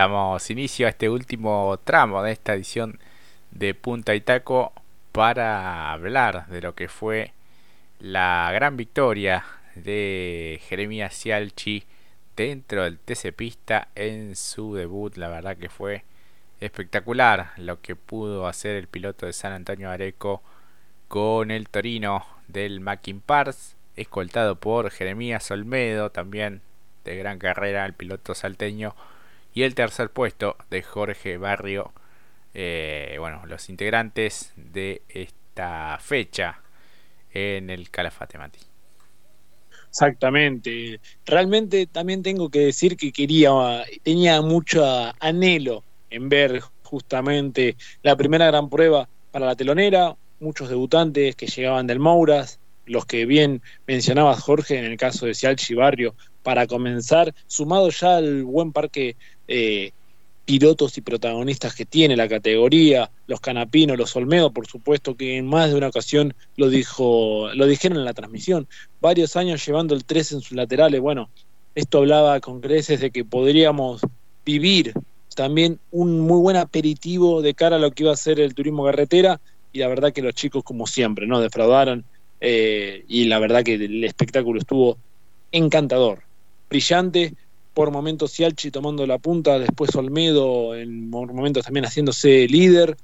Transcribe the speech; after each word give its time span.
Damos 0.00 0.50
inicio 0.50 0.86
a 0.86 0.88
este 0.88 1.10
último 1.10 1.78
tramo 1.84 2.22
de 2.22 2.32
esta 2.32 2.54
edición 2.54 2.98
de 3.50 3.74
Punta 3.74 4.14
y 4.14 4.22
Taco 4.22 4.72
para 5.12 5.92
hablar 5.92 6.46
de 6.46 6.62
lo 6.62 6.74
que 6.74 6.88
fue 6.88 7.34
la 7.98 8.50
gran 8.50 8.78
victoria 8.78 9.44
de 9.74 10.58
Jeremías 10.66 11.12
Cialchi 11.12 11.84
dentro 12.34 12.84
del 12.84 12.98
TC 12.98 13.34
Pista 13.36 13.88
en 13.94 14.36
su 14.36 14.74
debut. 14.74 15.18
La 15.18 15.28
verdad 15.28 15.58
que 15.58 15.68
fue 15.68 16.04
espectacular 16.62 17.52
lo 17.58 17.82
que 17.82 17.94
pudo 17.94 18.46
hacer 18.46 18.76
el 18.76 18.88
piloto 18.88 19.26
de 19.26 19.34
San 19.34 19.52
Antonio 19.52 19.90
Areco 19.90 20.42
con 21.08 21.50
el 21.50 21.68
Torino 21.68 22.24
del 22.48 22.80
Mackin 22.80 23.20
Pars, 23.20 23.76
escoltado 23.96 24.56
por 24.56 24.90
Jeremías 24.90 25.50
Olmedo, 25.50 26.08
también 26.08 26.62
de 27.04 27.18
gran 27.18 27.38
carrera, 27.38 27.84
el 27.84 27.92
piloto 27.92 28.34
salteño, 28.34 28.94
el 29.62 29.74
tercer 29.74 30.10
puesto 30.10 30.56
de 30.70 30.82
Jorge 30.82 31.36
Barrio. 31.36 31.92
Eh, 32.54 33.16
bueno, 33.18 33.42
los 33.46 33.68
integrantes 33.68 34.52
de 34.56 35.02
esta 35.08 35.98
fecha 36.00 36.60
en 37.32 37.70
el 37.70 37.90
Calafate 37.90 38.38
Mati. 38.38 38.60
Exactamente. 39.88 41.00
Realmente 41.26 41.86
también 41.86 42.22
tengo 42.22 42.48
que 42.48 42.60
decir 42.60 42.96
que 42.96 43.12
quería, 43.12 43.50
tenía 44.02 44.40
mucho 44.40 44.84
anhelo 45.18 45.82
en 46.10 46.28
ver 46.28 46.60
justamente 46.82 47.76
la 48.02 48.16
primera 48.16 48.46
gran 48.46 48.68
prueba 48.68 49.08
para 49.30 49.46
la 49.46 49.56
telonera, 49.56 50.16
muchos 50.40 50.68
debutantes 50.68 51.36
que 51.36 51.46
llegaban 51.46 51.86
del 51.86 51.98
Mouras, 51.98 52.58
los 52.86 53.06
que 53.06 53.26
bien 53.26 53.62
mencionabas 53.86 54.40
Jorge 54.40 54.78
en 54.78 54.84
el 54.84 54.96
caso 54.96 55.26
de 55.26 55.34
Cialchi 55.34 55.74
Barrio, 55.74 56.14
para 56.42 56.66
comenzar, 56.66 57.34
sumado 57.46 57.90
ya 57.90 58.16
al 58.16 58.44
buen 58.44 58.72
parque 58.72 59.16
eh, 59.50 59.90
pilotos 60.46 60.96
y 60.96 61.02
protagonistas 61.02 61.74
que 61.74 61.84
tiene 61.84 62.16
la 62.16 62.28
categoría, 62.28 63.10
los 63.26 63.40
Canapinos, 63.40 63.98
los 63.98 64.16
Olmedo, 64.16 64.52
por 64.52 64.66
supuesto 64.66 65.14
que 65.14 65.36
en 65.36 65.46
más 65.46 65.70
de 65.70 65.76
una 65.76 65.88
ocasión 65.88 66.34
lo 66.56 66.70
dijo, 66.70 67.50
lo 67.54 67.66
dijeron 67.66 67.98
en 67.98 68.04
la 68.04 68.14
transmisión, 68.14 68.66
varios 69.00 69.36
años 69.36 69.64
llevando 69.64 69.94
el 69.94 70.04
3 70.04 70.32
en 70.32 70.40
sus 70.40 70.52
laterales, 70.52 71.00
bueno, 71.00 71.30
esto 71.74 71.98
hablaba 71.98 72.40
con 72.40 72.60
creces 72.60 73.00
de 73.00 73.10
que 73.10 73.24
podríamos 73.24 74.00
vivir 74.44 74.94
también 75.36 75.78
un 75.90 76.20
muy 76.20 76.40
buen 76.40 76.56
aperitivo 76.56 77.42
de 77.42 77.54
cara 77.54 77.76
a 77.76 77.78
lo 77.78 77.90
que 77.92 78.04
iba 78.04 78.12
a 78.12 78.16
ser 78.16 78.40
el 78.40 78.54
turismo 78.54 78.84
carretera. 78.84 79.40
Y 79.72 79.78
la 79.78 79.88
verdad 79.88 80.12
que 80.12 80.22
los 80.22 80.34
chicos 80.34 80.64
como 80.64 80.86
siempre, 80.86 81.26
¿no? 81.26 81.40
defraudaron 81.40 82.04
eh, 82.40 83.04
y 83.08 83.24
la 83.24 83.38
verdad 83.38 83.62
que 83.62 83.74
el 83.74 84.02
espectáculo 84.04 84.58
estuvo 84.58 84.98
encantador, 85.52 86.22
brillante, 86.68 87.34
por 87.80 87.92
momentos 87.92 88.32
Cialchi 88.32 88.70
tomando 88.70 89.06
la 89.06 89.16
punta, 89.16 89.58
después 89.58 89.94
Olmedo 89.94 90.74
en 90.74 91.08
momentos 91.08 91.64
también 91.64 91.86
haciéndose 91.86 92.46
líder, 92.46 92.94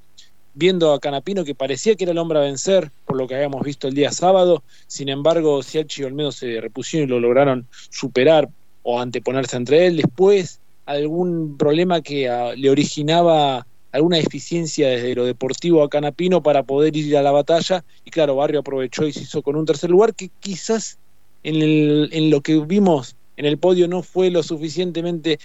viendo 0.52 0.92
a 0.92 1.00
Canapino 1.00 1.46
que 1.46 1.55
parecía 1.55 1.94
que 1.94 2.05
era 2.05 2.12
el 2.12 2.18
hombre 2.18 2.41
a 2.41 2.42
vencer, 2.42 2.91
por 3.06 3.16
lo 3.16 3.27
que 3.27 3.36
habíamos 3.36 3.64
visto 3.64 3.88
el 3.88 3.94
día 3.94 4.12
sábado, 4.12 4.62
sin 4.86 5.08
embargo 5.08 5.62
Cialchi 5.62 6.02
y 6.02 6.05
Olmedo 6.05 6.30
se 6.30 6.60
repusieron 6.60 7.08
y 7.08 7.10
lo 7.10 7.20
lograron 7.20 7.66
superar 7.88 8.50
o 8.83 9.00
anteponerse 9.00 9.56
entre 9.56 9.86
él, 9.86 9.96
después 9.96 10.60
algún 10.84 11.56
problema 11.56 12.02
que 12.02 12.28
ah, 12.28 12.52
le 12.55 12.68
originaba 12.68 13.66
alguna 13.92 14.18
deficiencia 14.18 14.90
desde 14.90 15.14
lo 15.14 15.24
deportivo 15.24 15.84
a 15.84 15.88
Canapino 15.88 16.42
para 16.42 16.64
poder 16.64 16.94
ir 16.94 17.16
a 17.16 17.22
la 17.22 17.30
batalla. 17.30 17.83
Y 18.05 18.11
claro, 18.11 18.36
Barrio 18.36 18.61
aprovechó 18.61 19.06
y 19.06 19.14
se 19.14 19.22
hizo 19.22 19.40
con 19.40 19.56
un 19.56 19.64
tercer 19.64 19.88
lugar 19.88 20.14
que 20.14 20.28
quizás 20.38 20.98
en, 21.44 22.30
lo 22.30 22.40
que 22.42 22.58
vimos 22.58 23.16
en 23.37 23.45
el 23.47 23.59
podio 23.59 23.89
no 23.89 24.03
fue 24.03 24.31
lo 24.31 24.42
suficientemente 24.42 25.39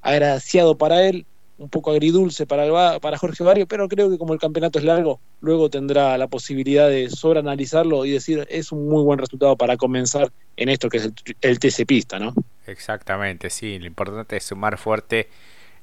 agraciado 0.00 0.76
para 0.76 1.06
él, 1.06 1.26
un 1.56 1.68
poco 1.68 1.92
agridulce 1.92 2.46
para, 2.46 2.98
para 3.00 3.18
Jorge 3.18 3.44
Barrio, 3.44 3.66
pero 3.66 3.88
creo 3.88 4.10
que 4.10 4.18
como 4.18 4.32
el 4.32 4.40
campeonato 4.40 4.78
es 4.78 4.84
largo, 4.84 5.20
luego 5.40 5.70
tendrá 5.70 6.18
la 6.18 6.26
posibilidad 6.26 6.88
de 6.88 7.08
sobreanalizarlo 7.10 8.04
y 8.04 8.10
decir 8.10 8.46
es 8.50 8.72
un 8.72 8.88
muy 8.88 9.02
buen 9.02 9.18
resultado 9.18 9.56
para 9.56 9.76
comenzar 9.76 10.32
en 10.56 10.68
esto 10.68 10.88
que 10.88 10.98
es 10.98 11.04
el, 11.04 11.14
el 11.40 11.58
TC 11.58 11.86
Pista, 11.86 12.18
¿no? 12.18 12.34
Exactamente, 12.66 13.50
sí, 13.50 13.78
lo 13.78 13.86
importante 13.86 14.36
es 14.36 14.44
sumar 14.44 14.78
fuerte 14.78 15.28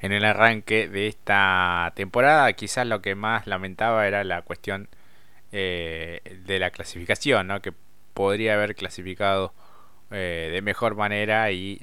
en 0.01 0.11
el 0.11 0.25
arranque 0.25 0.87
de 0.87 1.07
esta 1.07 1.93
temporada. 1.95 2.51
Quizás 2.53 2.85
lo 2.87 3.01
que 3.01 3.15
más 3.15 3.47
lamentaba 3.47 4.07
era 4.07 4.23
la 4.23 4.41
cuestión 4.41 4.89
eh, 5.51 6.21
de 6.45 6.59
la 6.59 6.71
clasificación, 6.71 7.47
¿no? 7.47 7.61
que 7.61 7.73
podría 8.13 8.55
haber 8.55 8.75
clasificado 8.75 9.53
eh, 10.11 10.49
de 10.51 10.61
mejor 10.61 10.95
manera 10.95 11.51
y 11.51 11.81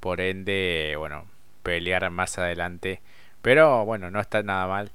por 0.00 0.20
ende, 0.20 0.94
bueno, 0.98 1.26
pelear 1.62 2.10
más 2.10 2.38
adelante. 2.38 3.00
Pero 3.40 3.84
bueno, 3.84 4.10
no 4.10 4.20
está 4.20 4.42
nada 4.42 4.66
mal, 4.66 4.90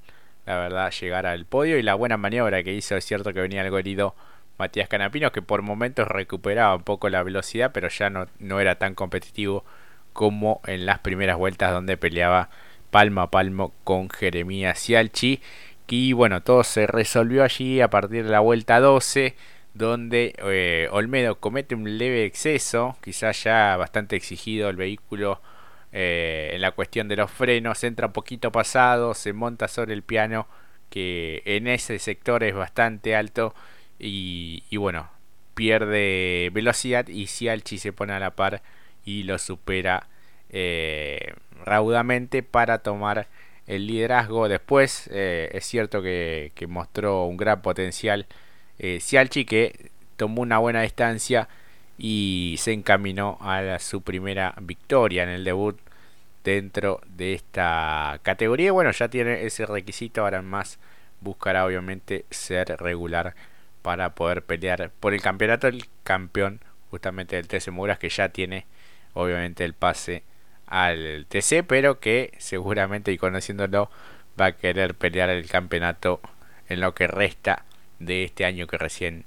la 0.45 0.57
verdad, 0.57 0.91
llegar 0.91 1.25
al 1.25 1.45
podio 1.45 1.77
y 1.77 1.83
la 1.83 1.95
buena 1.95 2.17
maniobra 2.17 2.63
que 2.63 2.73
hizo. 2.73 2.95
Es 2.95 3.05
cierto 3.05 3.33
que 3.33 3.41
venía 3.41 3.61
algo 3.61 3.77
herido 3.77 4.15
Matías 4.57 4.89
Canapino, 4.89 5.31
que 5.31 5.41
por 5.41 5.61
momentos 5.61 6.07
recuperaba 6.07 6.75
un 6.75 6.83
poco 6.83 7.09
la 7.09 7.23
velocidad, 7.23 7.71
pero 7.73 7.89
ya 7.89 8.09
no, 8.09 8.27
no 8.39 8.59
era 8.59 8.75
tan 8.75 8.95
competitivo 8.95 9.63
como 10.13 10.61
en 10.65 10.85
las 10.85 10.99
primeras 10.99 11.37
vueltas 11.37 11.71
donde 11.71 11.97
peleaba 11.97 12.49
palmo 12.89 13.21
a 13.21 13.31
palmo 13.31 13.73
con 13.83 14.09
Jeremías 14.09 14.79
Cialchi. 14.79 15.41
Y 15.87 16.13
bueno, 16.13 16.41
todo 16.41 16.63
se 16.63 16.87
resolvió 16.87 17.43
allí 17.43 17.81
a 17.81 17.89
partir 17.89 18.25
de 18.25 18.31
la 18.31 18.39
vuelta 18.39 18.79
12 18.79 19.35
donde 19.77 20.33
eh, 20.37 20.87
Olmedo 20.91 21.39
comete 21.39 21.75
un 21.75 21.97
leve 21.97 22.25
exceso, 22.25 22.97
quizás 23.01 23.43
ya 23.43 23.77
bastante 23.77 24.15
exigido 24.15 24.69
el 24.69 24.75
vehículo 24.75 25.41
eh, 25.91 26.51
en 26.53 26.61
la 26.61 26.71
cuestión 26.71 27.07
de 27.07 27.15
los 27.15 27.31
frenos, 27.31 27.83
entra 27.83 28.07
un 28.07 28.13
poquito 28.13 28.51
pasado, 28.51 29.13
se 29.13 29.33
monta 29.33 29.67
sobre 29.67 29.93
el 29.93 30.03
piano 30.03 30.47
que 30.89 31.41
en 31.45 31.67
ese 31.67 31.99
sector 31.99 32.43
es 32.43 32.55
bastante 32.55 33.15
alto 33.15 33.53
y, 33.99 34.63
bueno, 34.77 35.09
pierde 35.53 36.49
velocidad 36.53 37.07
y 37.07 37.27
Cialchi 37.27 37.77
se 37.77 37.93
pone 37.93 38.13
a 38.13 38.19
la 38.19 38.31
par 38.31 38.61
y 39.05 39.23
lo 39.23 39.37
supera 39.37 40.07
eh, 40.49 41.33
raudamente 41.65 42.43
para 42.43 42.79
tomar 42.79 43.27
el 43.65 43.87
liderazgo. 43.87 44.47
Después 44.47 45.07
es 45.07 45.65
cierto 45.65 46.01
que 46.01 46.51
mostró 46.67 47.25
un 47.25 47.37
gran 47.37 47.61
potencial 47.61 48.27
eh, 48.79 48.99
Cialchi 49.01 49.45
que 49.45 49.91
tomó 50.17 50.41
una 50.41 50.57
buena 50.57 50.81
distancia 50.81 51.47
y 51.97 52.55
se 52.59 52.73
encaminó 52.73 53.37
a 53.41 53.79
su 53.79 54.01
primera 54.01 54.53
victoria 54.61 55.23
en 55.23 55.29
el 55.29 55.43
debut 55.43 55.79
dentro 56.43 57.01
de 57.07 57.33
esta 57.33 58.19
categoría. 58.23 58.71
Bueno, 58.71 58.91
ya 58.91 59.09
tiene 59.09 59.45
ese 59.45 59.65
requisito, 59.65 60.21
ahora 60.21 60.41
más 60.41 60.79
buscará 61.21 61.65
obviamente 61.65 62.25
ser 62.29 62.77
regular 62.77 63.35
para 63.81 64.15
poder 64.15 64.43
pelear 64.43 64.91
por 64.99 65.13
el 65.13 65.21
campeonato. 65.21 65.67
El 65.67 65.85
campeón 66.03 66.59
justamente 66.91 67.35
del 67.35 67.47
TC 67.47 67.69
Muras 67.71 67.99
que 67.99 68.09
ya 68.09 68.29
tiene 68.29 68.65
obviamente 69.13 69.65
el 69.65 69.73
pase 69.73 70.23
al 70.67 71.25
TC, 71.27 71.63
pero 71.67 71.99
que 71.99 72.33
seguramente 72.37 73.11
y 73.11 73.17
conociéndolo 73.17 73.89
va 74.39 74.47
a 74.47 74.51
querer 74.51 74.95
pelear 74.95 75.29
el 75.29 75.47
campeonato 75.47 76.21
en 76.69 76.81
lo 76.81 76.93
que 76.93 77.07
resta 77.07 77.63
de 77.99 78.23
este 78.25 78.45
año 78.45 78.67
que 78.67 78.77
recién 78.77 79.25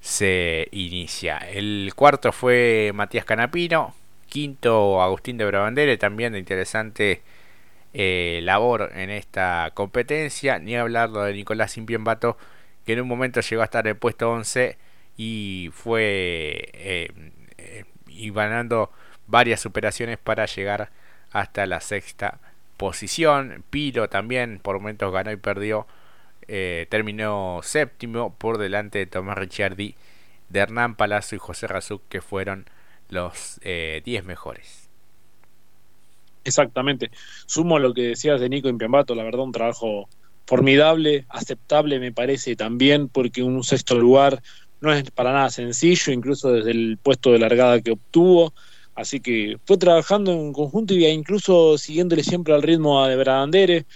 se 0.00 0.68
inicia. 0.72 1.38
El 1.38 1.92
cuarto 1.94 2.32
fue 2.32 2.92
Matías 2.94 3.24
Canapino, 3.24 3.94
quinto 4.28 5.02
Agustín 5.02 5.38
de 5.38 5.44
Brabandere, 5.44 5.96
también 5.98 6.32
de 6.32 6.38
interesante 6.40 7.22
eh, 7.94 8.40
labor 8.42 8.90
en 8.94 9.10
esta 9.10 9.70
competencia, 9.74 10.58
ni 10.58 10.76
hablarlo 10.76 11.22
de 11.22 11.34
Nicolás 11.34 11.76
Impiembato, 11.76 12.36
que 12.86 12.94
en 12.94 13.02
un 13.02 13.08
momento 13.08 13.40
llegó 13.40 13.62
a 13.62 13.66
estar 13.66 13.86
en 13.86 13.90
el 13.90 13.96
puesto 13.96 14.30
11 14.30 14.78
y 15.16 15.70
fue 15.72 16.70
eh, 16.74 17.10
eh, 17.58 17.84
y 18.08 18.30
ganando 18.30 18.90
varias 19.26 19.60
superaciones 19.60 20.18
para 20.18 20.46
llegar 20.46 20.90
hasta 21.32 21.66
la 21.66 21.80
sexta 21.80 22.38
posición. 22.76 23.62
Piro 23.70 24.08
también 24.08 24.58
por 24.60 24.78
momentos 24.78 25.12
ganó 25.12 25.30
y 25.30 25.36
perdió 25.36 25.86
eh, 26.48 26.86
terminó 26.90 27.60
séptimo 27.62 28.34
por 28.36 28.58
delante 28.58 28.98
de 28.98 29.06
Tomás 29.06 29.38
Ricciardi, 29.38 29.94
de 30.48 30.60
Hernán 30.60 30.96
Palazzo 30.96 31.34
y 31.34 31.38
José 31.38 31.66
Razuk, 31.66 32.02
que 32.08 32.20
fueron 32.20 32.66
los 33.08 33.60
10 33.62 34.02
eh, 34.04 34.22
mejores. 34.24 34.88
Exactamente. 36.44 37.10
Sumo 37.46 37.78
lo 37.78 37.94
que 37.94 38.08
decías 38.08 38.40
de 38.40 38.48
Nico 38.48 38.68
Impiambato, 38.68 39.14
la 39.14 39.22
verdad, 39.22 39.42
un 39.42 39.52
trabajo 39.52 40.08
formidable, 40.46 41.24
aceptable 41.28 42.00
me 42.00 42.12
parece 42.12 42.56
también, 42.56 43.08
porque 43.08 43.42
un 43.42 43.62
sexto 43.62 43.96
lugar 43.96 44.42
no 44.80 44.92
es 44.92 45.10
para 45.10 45.32
nada 45.32 45.50
sencillo, 45.50 46.12
incluso 46.12 46.52
desde 46.52 46.72
el 46.72 46.98
puesto 47.00 47.32
de 47.32 47.38
largada 47.38 47.80
que 47.80 47.92
obtuvo. 47.92 48.52
Así 48.94 49.20
que 49.20 49.56
fue 49.64 49.78
trabajando 49.78 50.32
en 50.32 50.52
conjunto 50.52 50.92
y 50.92 51.06
incluso 51.06 51.78
siguiéndole 51.78 52.22
siempre 52.22 52.52
al 52.52 52.62
ritmo 52.62 53.06
De 53.06 53.16
Brandere, 53.16 53.86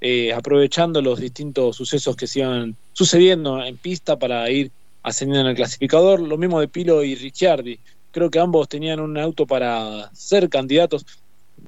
eh, 0.00 0.32
aprovechando 0.32 1.00
los 1.00 1.20
distintos 1.20 1.76
sucesos 1.76 2.16
que 2.16 2.26
se 2.26 2.40
iban 2.40 2.76
sucediendo 2.92 3.64
en 3.64 3.76
pista 3.76 4.18
para 4.18 4.50
ir 4.50 4.70
ascendiendo 5.02 5.42
en 5.42 5.50
el 5.50 5.56
clasificador. 5.56 6.20
Lo 6.20 6.36
mismo 6.36 6.60
de 6.60 6.68
Pilo 6.68 7.02
y 7.02 7.14
Ricciardi. 7.14 7.78
Creo 8.10 8.30
que 8.30 8.38
ambos 8.38 8.68
tenían 8.68 9.00
un 9.00 9.16
auto 9.16 9.46
para 9.46 10.10
ser 10.12 10.48
candidatos. 10.48 11.06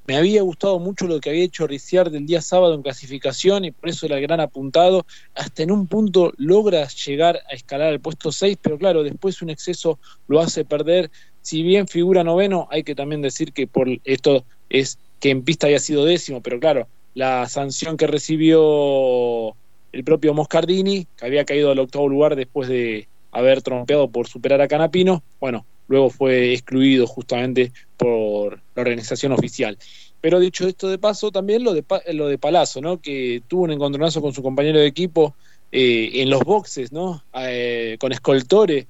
me 0.07 0.17
había 0.17 0.43
gustado 0.43 0.79
mucho 0.79 1.07
lo 1.07 1.21
que 1.21 1.31
había 1.31 1.45
hecho 1.45 1.67
Ricciardo 1.67 2.17
el 2.17 2.27
día 2.27 2.43
sábado 2.43 2.75
en 2.75 2.83
clasificación 2.83 3.65
y 3.65 3.71
por 3.71 3.89
eso 3.89 4.07
era 4.07 4.17
el 4.17 4.23
gran 4.23 4.41
apuntado. 4.41 5.07
Hasta 5.35 5.63
en 5.63 5.71
un 5.71 5.87
punto 5.87 6.33
logra 6.37 6.87
llegar 6.89 7.41
a 7.51 7.55
escalar 7.55 7.89
al 7.89 8.01
puesto 8.01 8.31
6, 8.31 8.59
pero 8.61 8.77
claro, 8.77 9.03
después 9.03 9.41
un 9.41 9.51
exceso 9.51 9.99
lo 10.27 10.41
hace 10.41 10.65
perder. 10.67 11.11
Si 11.41 11.63
bien 11.63 11.89
figura 11.89 12.25
noveno, 12.25 12.69
hay 12.71 12.83
que 12.83 12.95
también 12.95 13.23
decir 13.23 13.53
que 13.55 13.67
por 13.67 13.89
esto 14.05 14.45
es 14.69 14.99
que 15.21 15.31
en 15.31 15.43
pista 15.43 15.67
había 15.67 15.79
sido 15.79 16.05
décimo, 16.05 16.43
pero 16.43 16.61
claro, 16.61 16.89
la 17.19 17.49
sanción 17.49 17.97
que 17.97 18.07
recibió 18.07 19.57
el 19.91 20.05
propio 20.05 20.35
Moscardini, 20.35 21.05
que 21.17 21.27
había 21.27 21.45
caído 21.45 21.73
al 21.73 21.81
octavo 21.81 22.09
lugar 22.09 22.37
después 22.37 22.69
de 22.69 23.09
haber 23.33 23.61
trompeado 23.61 24.09
por 24.09 24.29
superar 24.29 24.61
a 24.61 24.69
Canapino, 24.69 25.25
bueno, 25.41 25.67
luego 25.89 26.11
fue 26.11 26.53
excluido 26.53 27.09
justamente 27.09 27.73
por 27.97 28.61
la 28.77 28.83
organización 28.83 29.33
oficial. 29.33 29.77
Pero 30.21 30.39
dicho 30.39 30.69
esto 30.69 30.89
de 30.89 30.99
paso, 30.99 31.33
también 31.33 31.65
lo 31.65 31.75
de, 31.75 31.85
lo 32.13 32.29
de 32.29 32.39
Palazzo, 32.39 32.81
¿no? 32.81 33.01
que 33.01 33.43
tuvo 33.49 33.65
un 33.65 33.73
encontronazo 33.73 34.21
con 34.23 34.33
su 34.33 34.41
compañero 34.41 34.79
de 34.79 34.87
equipo 34.87 35.35
eh, 35.73 36.23
en 36.23 36.31
los 36.31 36.43
boxes, 36.45 36.93
¿no? 36.93 37.25
Eh, 37.35 37.97
con 37.99 38.13
Escoltore, 38.13 38.87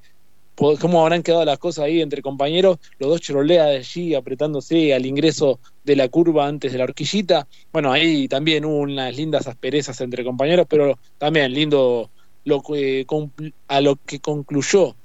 cómo 0.81 1.03
habrán 1.03 1.23
quedado 1.23 1.45
las 1.45 1.59
cosas 1.59 1.85
ahí 1.85 2.01
entre 2.01 2.21
compañeros, 2.21 2.79
los 2.99 3.11
dos 3.11 3.47
de 3.47 3.61
allí 3.61 4.15
apretándose 4.15 4.93
al 4.93 5.07
ingreso 5.07 5.61
de 5.85 5.97
la 5.97 6.09
curva 6.09 6.47
antes 6.47 6.73
de 6.73 6.79
la 6.79 6.85
horquillita. 6.85 7.47
Bueno, 7.73 7.93
ahí 7.93 8.27
también 8.29 8.65
hubo 8.65 8.79
unas 8.79 9.17
lindas 9.17 9.47
asperezas 9.47 10.01
entre 10.01 10.25
compañeros, 10.25 10.67
pero 10.69 10.99
también 11.19 11.53
lindo 11.53 12.11
lo 12.45 12.63
que, 12.63 13.07
a 13.69 13.81
lo 13.81 13.97
que 13.97 14.21
concluyó 14.21 14.97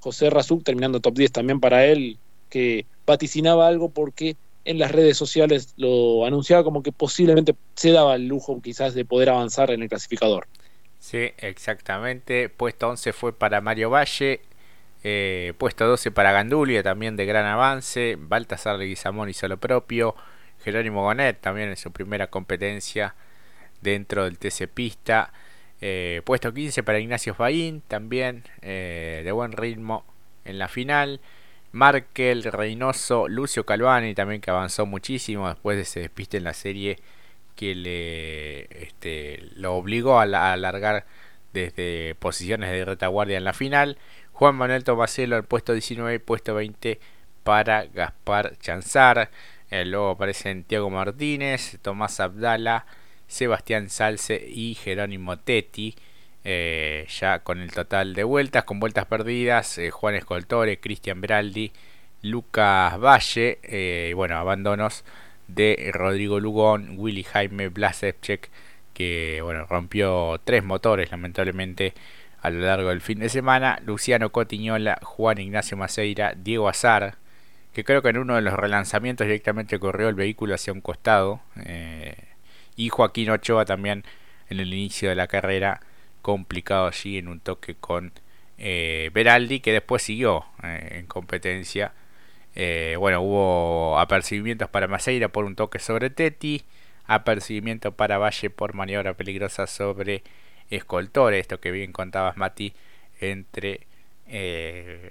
José 0.00 0.30
Razuk, 0.30 0.64
terminando 0.64 1.00
top 1.00 1.14
10 1.14 1.32
también 1.32 1.60
para 1.60 1.86
él, 1.86 2.18
que 2.50 2.86
vaticinaba 3.06 3.68
algo 3.68 3.90
porque 3.90 4.36
en 4.64 4.78
las 4.78 4.90
redes 4.90 5.16
sociales 5.16 5.74
lo 5.76 6.26
anunciaba 6.26 6.64
como 6.64 6.82
que 6.82 6.92
posiblemente 6.92 7.54
se 7.74 7.92
daba 7.92 8.16
el 8.16 8.26
lujo 8.26 8.60
quizás 8.60 8.94
de 8.94 9.04
poder 9.04 9.30
avanzar 9.30 9.70
en 9.70 9.82
el 9.82 9.88
clasificador. 9.88 10.48
Sí, 10.98 11.30
exactamente. 11.38 12.48
Puesto 12.48 12.88
11 12.88 13.12
fue 13.12 13.32
para 13.32 13.60
Mario 13.60 13.90
Valle, 13.90 14.40
eh, 15.08 15.52
puesto 15.56 15.86
12 15.86 16.10
para 16.10 16.32
Gandulia, 16.32 16.82
también 16.82 17.14
de 17.14 17.26
gran 17.26 17.46
avance. 17.46 18.16
Baltasar 18.18 18.76
Leguizamón 18.76 19.28
hizo 19.28 19.46
lo 19.46 19.56
propio. 19.56 20.16
Jerónimo 20.64 21.04
Gonet 21.04 21.40
también 21.40 21.68
en 21.68 21.76
su 21.76 21.92
primera 21.92 22.26
competencia 22.26 23.14
dentro 23.80 24.24
del 24.24 24.36
TC 24.36 24.66
Pista. 24.66 25.32
Eh, 25.80 26.22
puesto 26.24 26.52
15 26.52 26.82
para 26.82 26.98
Ignacio 26.98 27.34
Faín, 27.34 27.82
también 27.86 28.42
eh, 28.62 29.22
de 29.24 29.30
buen 29.30 29.52
ritmo 29.52 30.04
en 30.44 30.58
la 30.58 30.66
final. 30.66 31.20
Markel, 31.70 32.42
Reynoso, 32.42 33.28
Lucio 33.28 33.64
Calvani 33.64 34.12
también 34.12 34.40
que 34.40 34.50
avanzó 34.50 34.86
muchísimo 34.86 35.48
después 35.48 35.76
de 35.76 35.82
ese 35.84 36.00
despiste 36.00 36.38
en 36.38 36.44
la 36.44 36.54
serie 36.54 36.98
que 37.54 37.76
le 37.76 38.62
este, 38.82 39.50
lo 39.54 39.74
obligó 39.76 40.18
a, 40.18 40.24
a 40.24 40.52
alargar 40.52 41.06
desde 41.52 42.16
posiciones 42.16 42.70
de 42.70 42.84
retaguardia 42.84 43.38
en 43.38 43.44
la 43.44 43.52
final. 43.52 43.98
Juan 44.36 44.54
Manuel 44.54 44.84
Tomaselo 44.84 45.34
al 45.36 45.44
puesto 45.44 45.72
19 45.72 46.16
y 46.16 46.18
puesto 46.18 46.54
20 46.54 47.00
para 47.42 47.86
Gaspar 47.86 48.58
Chanzar. 48.58 49.30
Eh, 49.70 49.86
luego 49.86 50.10
aparecen 50.10 50.62
Tiago 50.64 50.90
Martínez, 50.90 51.78
Tomás 51.80 52.20
Abdala, 52.20 52.84
Sebastián 53.28 53.88
Salce 53.88 54.46
y 54.46 54.74
Jerónimo 54.74 55.38
Tetti. 55.38 55.94
Eh, 56.44 57.06
ya 57.08 57.38
con 57.38 57.62
el 57.62 57.72
total 57.72 58.12
de 58.12 58.24
vueltas, 58.24 58.64
con 58.64 58.78
vueltas 58.78 59.06
perdidas, 59.06 59.78
eh, 59.78 59.90
Juan 59.90 60.16
Escoltore, 60.16 60.80
Cristian 60.80 61.22
Beraldi, 61.22 61.72
Lucas 62.20 63.00
Valle, 63.00 63.58
y 64.10 64.12
bueno, 64.12 64.36
abandonos 64.36 65.06
de 65.48 65.90
Rodrigo 65.94 66.40
Lugón, 66.40 66.96
Willy 66.98 67.22
Jaime 67.22 67.68
Blasevchek, 67.70 68.50
que 68.92 69.40
bueno, 69.42 69.64
rompió 69.64 70.38
tres 70.44 70.62
motores 70.62 71.10
lamentablemente 71.10 71.94
a 72.46 72.50
lo 72.50 72.60
largo 72.60 72.90
del 72.90 73.00
fin 73.00 73.18
de 73.18 73.28
semana. 73.28 73.80
Luciano 73.84 74.30
Cotiñola, 74.30 75.00
Juan 75.02 75.38
Ignacio 75.38 75.76
Maceira, 75.76 76.32
Diego 76.36 76.68
Azar, 76.68 77.16
que 77.72 77.82
creo 77.82 78.02
que 78.02 78.10
en 78.10 78.18
uno 78.18 78.36
de 78.36 78.42
los 78.42 78.54
relanzamientos 78.54 79.26
directamente 79.26 79.80
corrió 79.80 80.08
el 80.08 80.14
vehículo 80.14 80.54
hacia 80.54 80.72
un 80.72 80.80
costado. 80.80 81.40
Eh, 81.64 82.14
y 82.76 82.88
Joaquín 82.88 83.30
Ochoa 83.30 83.64
también 83.64 84.04
en 84.48 84.60
el 84.60 84.72
inicio 84.72 85.08
de 85.08 85.16
la 85.16 85.26
carrera, 85.26 85.80
complicado 86.22 86.86
allí 86.86 87.18
en 87.18 87.26
un 87.26 87.40
toque 87.40 87.74
con 87.74 88.12
eh, 88.58 89.10
Beraldi, 89.12 89.58
que 89.58 89.72
después 89.72 90.04
siguió 90.04 90.44
eh, 90.62 90.98
en 91.00 91.06
competencia. 91.06 91.94
bueno, 93.00 93.22
hubo 93.22 93.98
apercibimientos 93.98 94.70
para 94.70 94.86
Maceira 94.86 95.30
por 95.30 95.46
un 95.46 95.56
toque 95.56 95.80
sobre 95.80 96.10
Teti, 96.10 96.62
apercibimiento 97.06 97.90
para 97.90 98.18
Valle 98.18 98.50
por 98.50 98.74
maniobra 98.74 99.14
peligrosa 99.14 99.66
sobre 99.66 100.22
escoltores, 100.70 101.40
esto 101.40 101.60
que 101.60 101.70
bien 101.70 101.92
contabas 101.92 102.36
Mati, 102.36 102.74
entre 103.20 103.86
eh, 104.26 105.10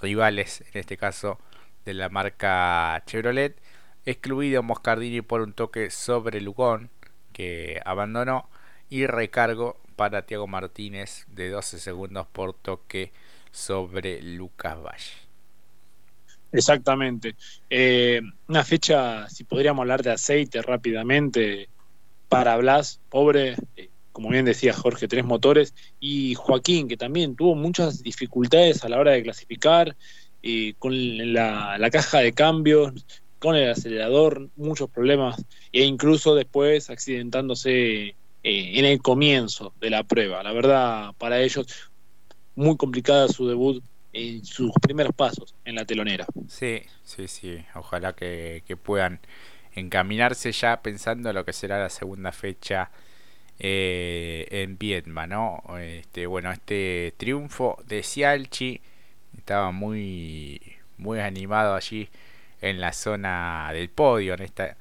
rivales, 0.00 0.62
en 0.72 0.80
este 0.80 0.96
caso 0.96 1.38
de 1.84 1.94
la 1.94 2.08
marca 2.08 3.02
Chevrolet, 3.06 3.56
excluido 4.04 4.62
Moscardini 4.62 5.22
por 5.22 5.40
un 5.40 5.52
toque 5.52 5.90
sobre 5.90 6.40
Lugón, 6.40 6.90
que 7.32 7.80
abandonó, 7.84 8.48
y 8.90 9.06
recargo 9.06 9.80
para 9.96 10.26
Tiago 10.26 10.46
Martínez 10.46 11.24
de 11.28 11.48
12 11.48 11.78
segundos 11.78 12.26
por 12.26 12.54
toque 12.54 13.12
sobre 13.50 14.20
Lucas 14.22 14.76
Valle. 14.82 15.12
Exactamente. 16.52 17.34
Eh, 17.70 18.20
una 18.48 18.64
fecha, 18.64 19.28
si 19.30 19.44
podríamos 19.44 19.82
hablar 19.82 20.02
de 20.02 20.12
aceite 20.12 20.60
rápidamente, 20.60 21.68
para 22.28 22.56
Blas, 22.56 23.00
pobre, 23.08 23.56
eh, 23.76 23.88
como 24.12 24.28
bien 24.28 24.44
decía 24.44 24.72
Jorge, 24.72 25.08
tres 25.08 25.24
motores, 25.24 25.74
y 25.98 26.34
Joaquín, 26.34 26.88
que 26.88 26.96
también 26.96 27.34
tuvo 27.34 27.54
muchas 27.54 28.02
dificultades 28.02 28.84
a 28.84 28.88
la 28.88 28.98
hora 28.98 29.12
de 29.12 29.22
clasificar, 29.22 29.96
eh, 30.42 30.74
con 30.78 31.32
la, 31.32 31.88
caja 31.90 32.18
de 32.18 32.32
cambios, 32.32 33.06
con 33.38 33.56
el 33.56 33.70
acelerador, 33.70 34.48
muchos 34.56 34.90
problemas, 34.90 35.44
e 35.72 35.84
incluso 35.84 36.34
después 36.34 36.90
accidentándose 36.90 38.08
eh, 38.08 38.14
en 38.42 38.84
el 38.84 39.00
comienzo 39.00 39.72
de 39.80 39.90
la 39.90 40.04
prueba. 40.04 40.42
La 40.42 40.52
verdad, 40.52 41.12
para 41.18 41.40
ellos, 41.40 41.66
muy 42.54 42.76
complicada 42.76 43.28
su 43.28 43.48
debut 43.48 43.82
en 44.12 44.44
sus 44.44 44.70
primeros 44.82 45.14
pasos 45.14 45.54
en 45.64 45.76
la 45.76 45.86
telonera. 45.86 46.26
Sí, 46.48 46.82
sí, 47.02 47.28
sí, 47.28 47.64
ojalá 47.74 48.14
que, 48.14 48.62
que 48.66 48.76
puedan 48.76 49.20
encaminarse 49.74 50.52
ya 50.52 50.82
pensando 50.82 51.30
en 51.30 51.36
lo 51.36 51.44
que 51.44 51.52
será 51.52 51.78
la 51.78 51.88
segunda 51.88 52.30
fecha 52.30 52.90
eh, 53.64 54.48
en 54.50 54.76
Vietma, 54.76 55.28
¿no? 55.28 55.62
Este, 55.78 56.26
bueno, 56.26 56.50
este 56.50 57.14
triunfo 57.16 57.78
de 57.86 58.02
Sialchi 58.02 58.80
estaba 59.38 59.70
muy, 59.70 60.60
muy 60.98 61.20
animado 61.20 61.76
allí 61.76 62.08
en 62.60 62.80
la 62.80 62.92
zona 62.92 63.70
del 63.72 63.88
podio, 63.88 64.34
en 64.34 64.42
esta 64.42 64.76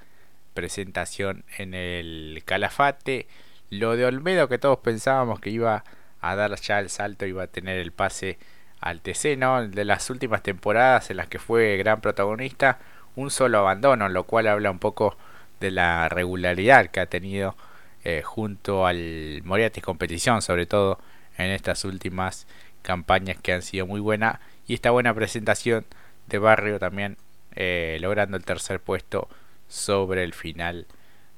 presentación 0.55 1.45
en 1.59 1.75
el 1.75 2.41
Calafate. 2.43 3.27
Lo 3.69 3.95
de 3.95 4.05
Olmedo, 4.05 4.49
que 4.49 4.57
todos 4.57 4.79
pensábamos 4.79 5.39
que 5.39 5.51
iba 5.51 5.83
a 6.19 6.35
dar 6.35 6.55
ya 6.59 6.79
el 6.79 6.89
salto, 6.89 7.27
iba 7.27 7.43
a 7.43 7.47
tener 7.47 7.77
el 7.77 7.91
pase 7.91 8.39
al 8.79 9.01
TC, 9.01 9.37
¿no? 9.37 9.67
De 9.67 9.85
las 9.85 10.09
últimas 10.09 10.41
temporadas 10.41 11.11
en 11.11 11.17
las 11.17 11.27
que 11.27 11.37
fue 11.37 11.77
gran 11.77 12.01
protagonista, 12.01 12.79
un 13.15 13.29
solo 13.29 13.59
abandono, 13.59 14.09
lo 14.09 14.23
cual 14.23 14.47
habla 14.47 14.71
un 14.71 14.79
poco 14.79 15.17
de 15.59 15.69
la 15.69 16.09
regularidad 16.09 16.87
que 16.87 16.99
ha 16.99 17.05
tenido 17.05 17.55
eh, 18.03 18.21
junto 18.23 18.87
al 18.87 19.41
Moriarty 19.43 19.81
Competición, 19.81 20.41
sobre 20.41 20.65
todo 20.65 20.99
en 21.37 21.51
estas 21.51 21.85
últimas 21.85 22.47
campañas 22.81 23.37
que 23.41 23.53
han 23.53 23.61
sido 23.61 23.85
muy 23.85 23.99
buenas. 23.99 24.39
Y 24.67 24.73
esta 24.73 24.91
buena 24.91 25.13
presentación 25.13 25.85
de 26.27 26.39
Barrio 26.39 26.79
también 26.79 27.17
eh, 27.55 27.97
logrando 28.01 28.37
el 28.37 28.45
tercer 28.45 28.79
puesto 28.79 29.27
sobre 29.67 30.23
el 30.23 30.33
final 30.33 30.87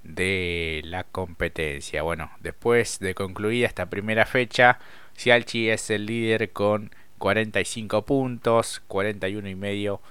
de 0.04 0.82
la 0.86 1.04
competencia. 1.04 2.04
Bueno, 2.04 2.32
después 2.40 3.00
de 3.00 3.16
concluida 3.16 3.68
esta 3.68 3.88
primera 3.88 4.26
fecha, 4.26 4.80
Sialchi 5.16 5.70
es 5.70 5.90
el 5.90 6.06
líder 6.06 6.52
con 6.52 6.92
45 7.20 8.04
puntos, 8.04 8.82
41 8.88 9.50
y 9.50 9.56
medio 9.56 10.02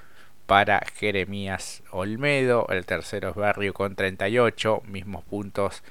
para 0.47 0.83
Jeremías 0.97 1.83
Olmedo, 1.91 2.67
el 2.69 2.85
tercero 2.85 3.31
es 3.31 3.35
Barrio 3.37 3.75
con 3.75 3.95
38, 3.95 4.83
mismos 4.87 5.25
puntos 5.25 5.83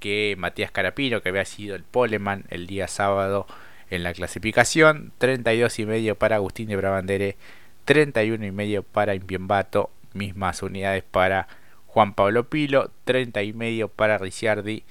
que 0.00 0.34
Matías 0.38 0.70
Carapino, 0.70 1.20
que 1.20 1.30
había 1.30 1.44
sido 1.44 1.74
el 1.76 1.82
poleman 1.82 2.44
el 2.50 2.66
día 2.66 2.88
sábado 2.88 3.46
en 3.90 4.02
la 4.02 4.12
clasificación, 4.12 5.12
32 5.18 5.78
y 5.78 5.86
medio 5.86 6.14
para 6.16 6.36
Agustín 6.36 6.68
de 6.68 6.76
Brabandere, 6.76 7.36
31 7.84 8.44
y 8.46 8.52
medio 8.52 8.82
para 8.82 9.14
Impiembato, 9.14 9.90
mismas 10.12 10.62
unidades 10.62 11.04
para 11.04 11.48
Juan 11.86 12.14
Pablo 12.14 12.48
Pilo, 12.48 12.90
30 13.04 13.42
y 13.42 13.52
medio 13.52 13.88
para 13.88 14.18
Ricciardi, 14.18 14.84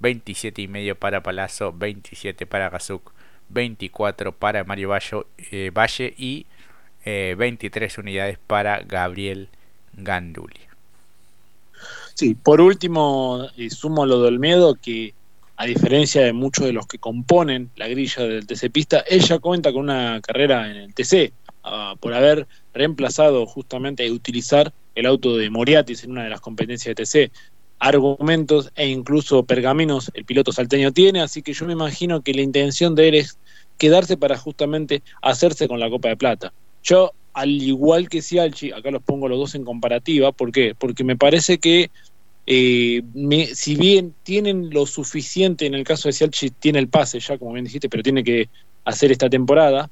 27 0.00 0.62
y 0.62 0.68
medio 0.68 0.96
para 0.96 1.22
Palazzo, 1.22 1.72
27 1.72 2.46
para 2.46 2.70
Gazuk, 2.70 3.12
24 3.48 4.32
para 4.32 4.64
Mario 4.64 4.90
eh, 5.50 5.70
Valle 5.74 6.14
y 6.16 6.46
23 7.04 7.98
eh, 7.98 8.00
unidades 8.00 8.38
para 8.38 8.80
Gabriel 8.80 9.48
Ganduli. 9.94 10.73
Sí, 12.14 12.34
por 12.34 12.60
último, 12.60 13.48
y 13.56 13.70
sumo 13.70 14.06
lo 14.06 14.22
del 14.22 14.38
miedo, 14.38 14.76
que 14.76 15.14
a 15.56 15.66
diferencia 15.66 16.22
de 16.22 16.32
muchos 16.32 16.64
de 16.64 16.72
los 16.72 16.86
que 16.86 16.98
componen 16.98 17.70
la 17.76 17.88
grilla 17.88 18.22
del 18.24 18.46
TC 18.46 18.70
Pista, 18.70 19.04
ella 19.08 19.38
cuenta 19.38 19.72
con 19.72 19.82
una 19.82 20.20
carrera 20.20 20.70
en 20.70 20.76
el 20.76 20.94
TC, 20.94 21.32
ah, 21.64 21.94
por 22.00 22.14
haber 22.14 22.46
reemplazado 22.72 23.46
justamente 23.46 24.06
y 24.06 24.10
utilizar 24.10 24.72
el 24.94 25.06
auto 25.06 25.36
de 25.36 25.50
Moriatis 25.50 26.04
en 26.04 26.12
una 26.12 26.24
de 26.24 26.30
las 26.30 26.40
competencias 26.40 26.94
de 26.94 27.04
TC. 27.04 27.32
Argumentos 27.80 28.70
e 28.76 28.88
incluso 28.88 29.44
pergaminos 29.44 30.10
el 30.14 30.24
piloto 30.24 30.52
salteño 30.52 30.92
tiene, 30.92 31.20
así 31.20 31.42
que 31.42 31.52
yo 31.52 31.66
me 31.66 31.72
imagino 31.72 32.22
que 32.22 32.34
la 32.34 32.42
intención 32.42 32.94
de 32.94 33.08
él 33.08 33.14
es 33.16 33.38
quedarse 33.78 34.16
para 34.16 34.38
justamente 34.38 35.02
hacerse 35.20 35.68
con 35.68 35.80
la 35.80 35.90
Copa 35.90 36.08
de 36.08 36.16
Plata. 36.16 36.52
Yo, 36.82 37.12
al 37.34 37.50
igual 37.50 38.08
que 38.08 38.22
Sialchi, 38.22 38.70
acá 38.70 38.90
los 38.92 39.02
pongo 39.02 39.28
los 39.28 39.38
dos 39.38 39.54
en 39.56 39.64
comparativa, 39.64 40.30
¿por 40.30 40.52
qué? 40.52 40.74
Porque 40.78 41.02
me 41.02 41.16
parece 41.16 41.58
que 41.58 41.90
eh, 42.46 43.02
si 43.54 43.74
bien 43.74 44.14
tienen 44.22 44.70
lo 44.70 44.86
suficiente, 44.86 45.66
en 45.66 45.74
el 45.74 45.84
caso 45.84 46.08
de 46.08 46.12
Sialchi 46.12 46.50
tiene 46.50 46.78
el 46.78 46.88
pase 46.88 47.18
ya, 47.18 47.36
como 47.36 47.52
bien 47.52 47.64
dijiste, 47.64 47.88
pero 47.88 48.04
tiene 48.04 48.22
que 48.22 48.48
hacer 48.84 49.10
esta 49.10 49.28
temporada, 49.28 49.90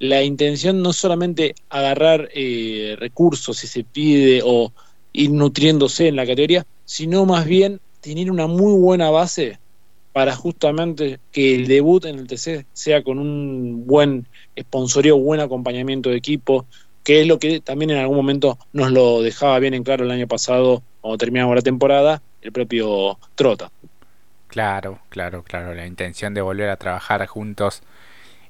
la 0.00 0.22
intención 0.24 0.82
no 0.82 0.92
solamente 0.92 1.54
agarrar 1.68 2.28
eh, 2.34 2.96
recursos 2.98 3.58
si 3.58 3.68
se 3.68 3.84
pide 3.84 4.42
o 4.44 4.72
ir 5.12 5.30
nutriéndose 5.30 6.08
en 6.08 6.16
la 6.16 6.26
categoría, 6.26 6.66
sino 6.84 7.24
más 7.24 7.46
bien 7.46 7.80
tener 8.00 8.32
una 8.32 8.48
muy 8.48 8.72
buena 8.80 9.10
base 9.10 9.59
para 10.12 10.34
justamente 10.34 11.20
que 11.30 11.54
el 11.54 11.68
debut 11.68 12.04
en 12.04 12.18
el 12.18 12.26
TC 12.26 12.66
sea 12.72 13.02
con 13.02 13.18
un 13.18 13.86
buen 13.86 14.26
sponsorio, 14.58 15.18
buen 15.18 15.40
acompañamiento 15.40 16.10
de 16.10 16.16
equipo, 16.16 16.66
que 17.04 17.20
es 17.20 17.26
lo 17.26 17.38
que 17.38 17.60
también 17.60 17.90
en 17.90 17.98
algún 17.98 18.16
momento 18.16 18.58
nos 18.72 18.90
lo 18.90 19.22
dejaba 19.22 19.58
bien 19.58 19.74
en 19.74 19.84
claro 19.84 20.04
el 20.04 20.10
año 20.10 20.26
pasado, 20.26 20.82
cuando 21.00 21.18
terminamos 21.18 21.54
la 21.54 21.62
temporada, 21.62 22.22
el 22.42 22.52
propio 22.52 23.18
Trota. 23.34 23.70
Claro, 24.48 24.98
claro, 25.10 25.44
claro, 25.44 25.74
la 25.74 25.86
intención 25.86 26.34
de 26.34 26.40
volver 26.40 26.70
a 26.70 26.76
trabajar 26.76 27.24
juntos 27.26 27.82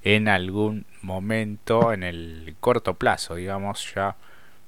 en 0.03 0.29
algún 0.29 0.87
momento, 1.03 1.93
en 1.93 2.03
el 2.03 2.57
corto 2.59 2.95
plazo, 2.95 3.35
digamos, 3.35 3.93
ya 3.95 4.17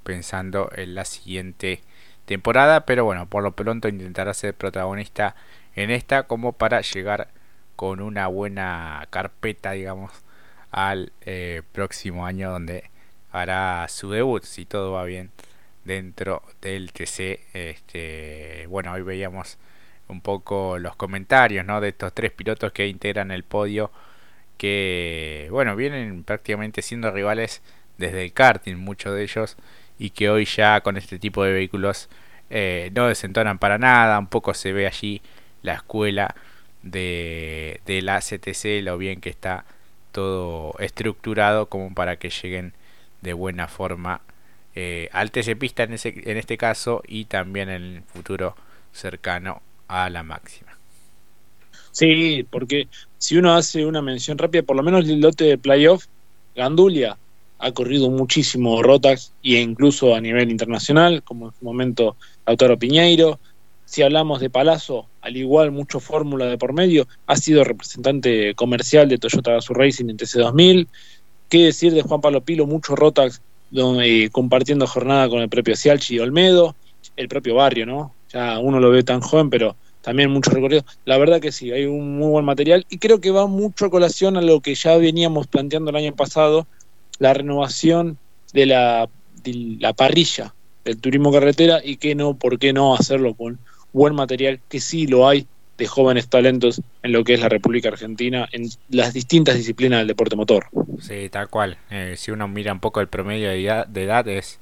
pensando 0.02 0.70
en 0.74 0.94
la 0.94 1.06
siguiente 1.06 1.80
temporada, 2.26 2.84
pero 2.84 3.04
bueno, 3.04 3.26
por 3.26 3.42
lo 3.42 3.52
pronto 3.52 3.88
intentará 3.88 4.34
ser 4.34 4.54
protagonista 4.54 5.34
en 5.76 5.90
esta 5.90 6.24
como 6.24 6.52
para 6.52 6.80
llegar 6.80 7.28
con 7.76 8.00
una 8.00 8.26
buena 8.28 9.06
carpeta, 9.10 9.72
digamos, 9.72 10.12
al 10.70 11.12
eh, 11.22 11.62
próximo 11.72 12.26
año 12.26 12.50
donde 12.50 12.90
hará 13.32 13.86
su 13.88 14.10
debut, 14.10 14.44
si 14.44 14.64
todo 14.66 14.92
va 14.92 15.04
bien, 15.04 15.30
dentro 15.84 16.42
del 16.60 16.92
TC. 16.92 17.40
Este, 17.54 18.66
bueno, 18.68 18.92
hoy 18.92 19.02
veíamos 19.02 19.58
un 20.08 20.20
poco 20.20 20.78
los 20.78 20.96
comentarios 20.96 21.64
¿no? 21.66 21.80
de 21.80 21.88
estos 21.88 22.12
tres 22.12 22.32
pilotos 22.32 22.72
que 22.72 22.86
integran 22.86 23.30
el 23.30 23.44
podio, 23.44 23.90
que 24.58 25.48
bueno, 25.50 25.74
vienen 25.76 26.24
prácticamente 26.24 26.82
siendo 26.82 27.10
rivales 27.10 27.62
desde 27.98 28.24
el 28.24 28.32
karting, 28.32 28.76
muchos 28.76 29.14
de 29.14 29.22
ellos, 29.22 29.56
y 29.98 30.10
que 30.10 30.30
hoy 30.30 30.44
ya 30.44 30.80
con 30.82 30.96
este 30.96 31.18
tipo 31.18 31.44
de 31.44 31.52
vehículos 31.52 32.08
eh, 32.50 32.90
no 32.94 33.08
desentonan 33.08 33.58
para 33.58 33.78
nada, 33.78 34.18
un 34.18 34.26
poco 34.28 34.54
se 34.54 34.72
ve 34.72 34.86
allí 34.86 35.22
la 35.62 35.74
escuela 35.74 36.34
de, 36.82 37.80
de 37.86 38.02
la 38.02 38.20
CTC, 38.20 38.82
lo 38.82 38.98
bien 38.98 39.20
que 39.20 39.30
está 39.30 39.64
todo 40.12 40.74
estructurado 40.78 41.66
como 41.66 41.94
para 41.94 42.16
que 42.16 42.30
lleguen 42.30 42.72
de 43.22 43.32
buena 43.32 43.68
forma 43.68 44.20
eh, 44.74 45.08
al 45.12 45.30
TC 45.30 45.56
Pista 45.58 45.82
en, 45.82 45.94
ese, 45.94 46.14
en 46.24 46.36
este 46.36 46.56
caso 46.56 47.02
y 47.06 47.26
también 47.26 47.68
en 47.68 47.82
el 47.82 48.02
futuro 48.02 48.56
cercano 48.92 49.62
a 49.88 50.08
la 50.10 50.22
máxima. 50.22 50.72
Sí, 51.90 52.46
porque 52.50 52.88
si 53.18 53.36
uno 53.36 53.54
hace 53.54 53.84
una 53.84 54.00
mención 54.00 54.38
rápida, 54.38 54.62
por 54.62 54.76
lo 54.76 54.82
menos 54.82 55.06
el 55.08 55.20
lote 55.20 55.44
de 55.44 55.58
playoff, 55.58 56.06
Gandulia 56.56 57.18
ha 57.58 57.72
corrido 57.72 58.10
muchísimo 58.10 58.82
Rotax 58.82 59.32
e 59.42 59.60
incluso 59.60 60.14
a 60.14 60.20
nivel 60.20 60.50
internacional, 60.50 61.22
como 61.22 61.48
en 61.48 61.52
su 61.52 61.64
momento 61.64 62.16
Lautaro 62.46 62.78
Piñeiro. 62.78 63.38
Si 63.92 64.00
hablamos 64.00 64.40
de 64.40 64.48
Palazzo, 64.48 65.06
al 65.20 65.36
igual 65.36 65.70
mucho 65.70 66.00
fórmula 66.00 66.46
de 66.46 66.56
por 66.56 66.72
medio, 66.72 67.06
ha 67.26 67.36
sido 67.36 67.62
representante 67.62 68.54
comercial 68.54 69.06
de 69.06 69.18
Toyota 69.18 69.52
Gazoo 69.52 69.74
Racing 69.74 70.08
en 70.08 70.16
TC2000. 70.16 70.88
¿Qué 71.50 71.64
decir 71.64 71.92
de 71.92 72.00
Juan 72.00 72.22
Pablo 72.22 72.40
Pilo? 72.40 72.66
Mucho 72.66 72.96
Rotax 72.96 73.42
donde, 73.70 74.30
compartiendo 74.32 74.86
jornada 74.86 75.28
con 75.28 75.40
el 75.40 75.50
propio 75.50 75.76
Cialchi 75.76 76.14
y 76.14 76.20
Olmedo, 76.20 76.74
el 77.16 77.28
propio 77.28 77.56
barrio, 77.56 77.84
¿no? 77.84 78.14
Ya 78.32 78.58
uno 78.60 78.80
lo 78.80 78.88
ve 78.88 79.02
tan 79.02 79.20
joven, 79.20 79.50
pero 79.50 79.76
también 80.00 80.30
mucho 80.30 80.52
recorrido. 80.52 80.86
La 81.04 81.18
verdad 81.18 81.38
que 81.38 81.52
sí, 81.52 81.70
hay 81.70 81.84
un 81.84 82.16
muy 82.16 82.30
buen 82.30 82.46
material 82.46 82.86
y 82.88 82.96
creo 82.96 83.20
que 83.20 83.30
va 83.30 83.46
mucho 83.46 83.84
a 83.84 83.90
colación 83.90 84.38
a 84.38 84.40
lo 84.40 84.60
que 84.60 84.74
ya 84.74 84.96
veníamos 84.96 85.48
planteando 85.48 85.90
el 85.90 85.96
año 85.96 86.16
pasado, 86.16 86.66
la 87.18 87.34
renovación 87.34 88.16
de 88.54 88.64
la, 88.64 89.10
de 89.44 89.76
la 89.80 89.92
parrilla 89.92 90.54
del 90.82 90.96
turismo 90.96 91.30
carretera 91.30 91.82
y 91.84 91.98
que 91.98 92.14
no, 92.14 92.32
¿por 92.32 92.58
qué 92.58 92.72
no 92.72 92.94
hacerlo 92.94 93.34
con 93.34 93.58
buen 93.92 94.14
material? 94.14 94.60
Que 94.68 94.80
sí 94.80 95.06
lo 95.06 95.28
hay 95.28 95.46
de 95.78 95.86
jóvenes 95.86 96.28
talentos 96.28 96.80
en 97.02 97.12
lo 97.12 97.24
que 97.24 97.34
es 97.34 97.40
la 97.40 97.48
República 97.48 97.88
Argentina 97.88 98.48
en 98.52 98.68
las 98.90 99.12
distintas 99.12 99.56
disciplinas 99.56 100.00
del 100.00 100.08
deporte 100.08 100.36
motor. 100.36 100.66
Sí, 101.00 101.28
tal 101.30 101.48
cual. 101.48 101.78
Eh, 101.90 102.14
si 102.16 102.30
uno 102.30 102.46
mira 102.46 102.72
un 102.72 102.80
poco 102.80 103.00
el 103.00 103.08
promedio 103.08 103.48
de 103.50 104.02
edades, 104.04 104.60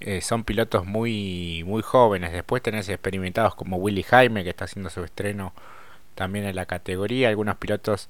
eh, 0.00 0.20
son 0.20 0.44
pilotos 0.44 0.86
muy 0.86 1.62
muy 1.64 1.82
jóvenes. 1.82 2.32
Después 2.32 2.62
tenés 2.62 2.88
experimentados 2.88 3.54
como 3.54 3.76
Willy 3.76 4.02
Jaime, 4.02 4.44
que 4.44 4.50
está 4.50 4.64
haciendo 4.64 4.90
su 4.90 5.04
estreno 5.04 5.52
también 6.14 6.44
en 6.46 6.56
la 6.56 6.66
categoría. 6.66 7.28
Algunos 7.28 7.56
pilotos 7.56 8.08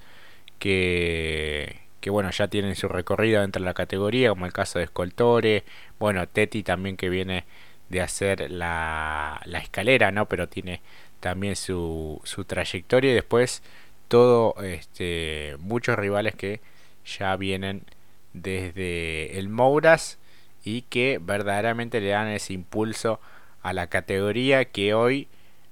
que, 0.59 1.81
que 2.01 2.11
bueno, 2.11 2.31
ya 2.31 2.49
tienen 2.49 2.77
su 2.77 2.89
recorrido 2.89 3.41
dentro 3.43 3.61
de 3.61 3.67
la 3.67 3.75
categoría, 3.75 4.31
como 4.31 4.47
el 4.47 4.53
caso 4.53 4.79
de 4.79 4.87
Escoltore. 4.87 5.65
Bueno, 5.99 6.27
Teti 6.29 6.63
también 6.63 6.97
que 6.97 7.11
viene 7.11 7.45
de 7.93 8.01
hacer 8.01 8.51
la, 8.51 9.41
la 9.45 9.59
escalera, 9.59 10.11
¿no? 10.11 10.27
Pero 10.27 10.49
tiene 10.49 10.81
también 11.21 11.57
su, 11.57 12.21
su 12.25 12.45
trayectoria 12.47 13.13
y 13.13 13.15
después 13.15 13.63
todo 14.09 14.57
este 14.63 15.57
muchos 15.61 15.97
rivales 15.99 16.35
que 16.35 16.61
ya 17.05 17.37
vienen 17.37 17.85
desde 18.33 19.39
el 19.39 19.51
Mouras 19.51 20.19
y 20.65 20.83
que 20.83 21.19
verdaderamente 21.21 22.01
le 22.01 22.09
dan 22.09 22.29
ese 22.29 22.55
impulso 22.55 23.21
a 23.63 23.75
la 23.75 23.89
categoría 23.89 24.65
que 24.65 24.95
hoy 24.95 25.29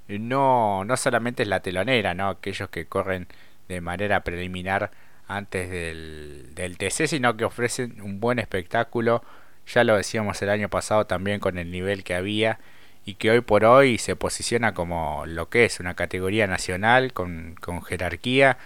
no, 0.08 0.84
no 0.84 0.96
solamente 0.98 1.44
es 1.44 1.48
la 1.48 1.60
telonera, 1.60 2.12
¿no? 2.14 2.28
aquellos 2.28 2.68
que 2.68 2.86
corren 2.86 3.28
de 3.68 3.80
manera 3.80 4.24
preliminar 4.24 4.90
antes 5.26 5.70
del, 5.70 6.54
del 6.54 6.76
TC, 6.76 7.06
sino 7.06 7.36
que 7.36 7.44
ofrecen 7.44 8.02
un 8.02 8.20
buen 8.20 8.38
espectáculo. 8.38 9.22
Ya 9.66 9.84
lo 9.84 9.96
decíamos 9.96 10.40
el 10.42 10.50
año 10.50 10.68
pasado 10.68 11.06
también 11.06 11.40
con 11.40 11.58
el 11.58 11.70
nivel 11.70 12.04
que 12.04 12.14
había 12.14 12.58
y 13.04 13.14
que 13.14 13.30
hoy 13.30 13.40
por 13.40 13.64
hoy 13.64 13.98
se 13.98 14.16
posiciona 14.16 14.74
como 14.74 15.24
lo 15.26 15.48
que 15.48 15.64
es 15.64 15.80
una 15.80 15.94
categoría 15.94 16.46
nacional 16.46 17.12
con, 17.12 17.54
con 17.60 17.82
jerarquía 17.82 18.58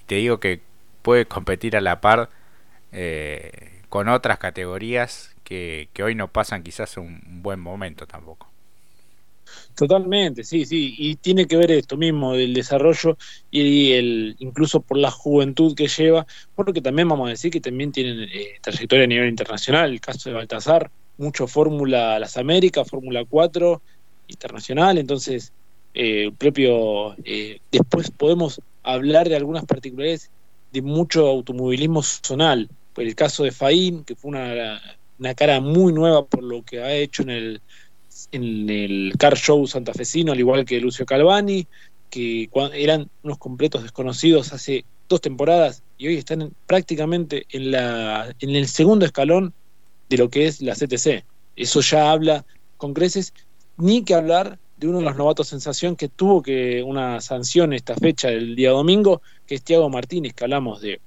y 0.00 0.04
te 0.04 0.16
digo 0.16 0.40
que 0.40 0.60
puede 1.02 1.26
competir 1.26 1.76
a 1.76 1.80
la 1.80 2.00
par 2.00 2.30
eh, 2.92 3.82
con 3.88 4.08
otras 4.08 4.38
categorías 4.38 5.34
que, 5.44 5.88
que, 5.92 6.02
hoy 6.02 6.14
no 6.14 6.28
pasan 6.28 6.62
quizás 6.62 6.96
un, 6.96 7.20
buen 7.42 7.60
momento 7.60 8.06
tampoco. 8.06 8.51
Totalmente, 9.74 10.44
sí, 10.44 10.66
sí, 10.66 10.94
y 10.98 11.16
tiene 11.16 11.46
que 11.46 11.56
ver 11.56 11.70
esto 11.70 11.96
mismo 11.96 12.34
del 12.34 12.52
desarrollo 12.52 13.16
y 13.50 13.92
el 13.92 14.36
incluso 14.38 14.82
por 14.82 14.98
la 14.98 15.10
juventud 15.10 15.74
que 15.74 15.88
lleva, 15.88 16.26
porque 16.54 16.82
también 16.82 17.08
vamos 17.08 17.28
a 17.28 17.30
decir 17.30 17.50
que 17.50 17.60
también 17.60 17.90
tienen 17.90 18.20
eh, 18.20 18.58
trayectoria 18.60 19.04
a 19.04 19.08
nivel 19.08 19.28
internacional, 19.30 19.90
el 19.90 20.00
caso 20.00 20.28
de 20.28 20.36
Baltasar, 20.36 20.90
mucho 21.16 21.46
Fórmula 21.46 22.18
Las 22.18 22.36
Américas, 22.36 22.86
Fórmula 22.88 23.24
4 23.24 23.80
internacional, 24.28 24.98
entonces 24.98 25.52
eh, 25.94 26.30
propio 26.36 27.14
eh, 27.24 27.60
después 27.70 28.10
podemos 28.10 28.60
hablar 28.82 29.28
de 29.28 29.36
algunas 29.36 29.64
particularidades 29.64 30.30
de 30.70 30.82
mucho 30.82 31.26
automovilismo 31.26 32.02
zonal, 32.02 32.68
por 32.92 33.04
el 33.04 33.14
caso 33.14 33.44
de 33.44 33.52
Faín, 33.52 34.04
que 34.04 34.16
fue 34.16 34.32
una, 34.32 34.82
una 35.18 35.34
cara 35.34 35.60
muy 35.60 35.94
nueva 35.94 36.26
por 36.26 36.42
lo 36.42 36.62
que 36.62 36.80
ha 36.82 36.92
hecho 36.92 37.22
en 37.22 37.30
el 37.30 37.62
en 38.32 38.68
el 38.68 39.14
Car 39.18 39.36
Show 39.36 39.66
santafesino, 39.66 40.32
al 40.32 40.38
igual 40.38 40.64
que 40.64 40.80
Lucio 40.80 41.06
Calvani, 41.06 41.66
que 42.10 42.50
eran 42.74 43.08
unos 43.22 43.38
completos 43.38 43.82
desconocidos 43.82 44.52
hace 44.52 44.84
dos 45.08 45.20
temporadas 45.20 45.82
y 45.96 46.08
hoy 46.08 46.16
están 46.16 46.52
prácticamente 46.66 47.46
en, 47.50 47.70
la, 47.70 48.34
en 48.38 48.50
el 48.50 48.68
segundo 48.68 49.04
escalón 49.04 49.54
de 50.08 50.18
lo 50.18 50.28
que 50.28 50.46
es 50.46 50.60
la 50.60 50.74
CTC. 50.74 51.24
Eso 51.56 51.80
ya 51.80 52.10
habla 52.10 52.44
con 52.76 52.94
creces, 52.94 53.32
ni 53.76 54.04
que 54.04 54.14
hablar 54.14 54.58
de 54.76 54.88
uno 54.88 54.98
de 54.98 55.04
los 55.04 55.16
novatos 55.16 55.48
sensación 55.48 55.96
que 55.96 56.08
tuvo 56.08 56.42
que 56.42 56.82
una 56.82 57.20
sanción 57.20 57.72
esta 57.72 57.94
fecha 57.94 58.28
del 58.28 58.56
día 58.56 58.70
domingo, 58.70 59.22
que 59.46 59.54
es 59.54 59.62
Tiago 59.62 59.88
Martínez, 59.88 60.34
que 60.34 60.44
hablamos 60.44 60.80
de 60.80 61.00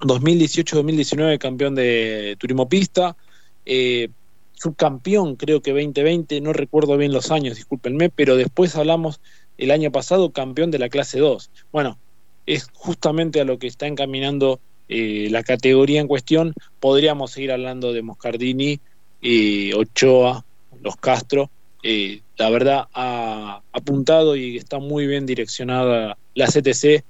2018-2019 0.00 1.38
campeón 1.38 1.74
de 1.74 2.36
turismo 2.38 2.68
pista, 2.68 3.16
eh, 3.64 4.10
subcampeón, 4.60 5.36
creo 5.36 5.62
que 5.62 5.72
2020, 5.72 6.40
no 6.42 6.52
recuerdo 6.52 6.96
bien 6.98 7.12
los 7.12 7.30
años, 7.30 7.56
discúlpenme, 7.56 8.10
pero 8.10 8.36
después 8.36 8.76
hablamos 8.76 9.20
el 9.56 9.70
año 9.70 9.90
pasado 9.90 10.32
campeón 10.32 10.70
de 10.70 10.78
la 10.78 10.90
clase 10.90 11.18
2. 11.18 11.50
Bueno, 11.72 11.98
es 12.46 12.68
justamente 12.74 13.40
a 13.40 13.44
lo 13.44 13.58
que 13.58 13.66
está 13.66 13.86
encaminando 13.86 14.60
eh, 14.88 15.28
la 15.30 15.42
categoría 15.42 16.00
en 16.00 16.08
cuestión. 16.08 16.52
Podríamos 16.78 17.30
seguir 17.30 17.52
hablando 17.52 17.92
de 17.92 18.02
Moscardini, 18.02 18.80
eh, 19.22 19.72
Ochoa, 19.74 20.44
los 20.82 20.96
Castro. 20.96 21.50
Eh, 21.82 22.20
la 22.36 22.50
verdad 22.50 22.88
ha 22.92 23.62
apuntado 23.72 24.36
y 24.36 24.58
está 24.58 24.78
muy 24.78 25.06
bien 25.06 25.24
direccionada 25.24 26.18
la 26.34 26.46
CTC 26.46 27.02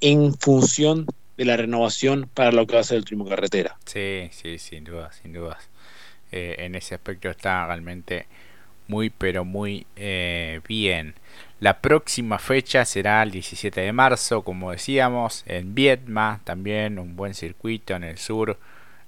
en 0.00 0.32
función 0.34 1.06
de 1.36 1.44
la 1.44 1.56
renovación 1.56 2.30
para 2.32 2.50
lo 2.52 2.66
que 2.66 2.74
va 2.74 2.80
a 2.80 2.84
ser 2.84 2.96
el 2.96 3.04
turismo 3.04 3.26
carretera. 3.26 3.76
Sí, 3.84 4.28
sí, 4.30 4.58
sin 4.58 4.84
duda, 4.84 5.12
sin 5.12 5.34
dudas. 5.34 5.68
Eh, 6.30 6.56
en 6.58 6.74
ese 6.74 6.94
aspecto 6.94 7.30
está 7.30 7.66
realmente 7.66 8.26
muy, 8.86 9.10
pero 9.10 9.44
muy 9.44 9.86
eh, 9.96 10.60
bien. 10.66 11.14
La 11.60 11.80
próxima 11.80 12.38
fecha 12.38 12.84
será 12.84 13.22
el 13.22 13.30
17 13.30 13.80
de 13.80 13.92
marzo, 13.92 14.42
como 14.42 14.70
decíamos, 14.70 15.44
en 15.46 15.74
Vietma, 15.74 16.40
también 16.44 16.98
un 16.98 17.16
buen 17.16 17.34
circuito 17.34 17.94
en 17.94 18.04
el 18.04 18.18
sur, 18.18 18.58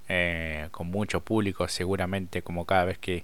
eh, 0.09 0.67
con 0.71 0.87
mucho 0.87 1.21
público 1.21 1.67
seguramente 1.67 2.41
como 2.41 2.65
cada 2.65 2.85
vez 2.85 2.97
que 2.97 3.23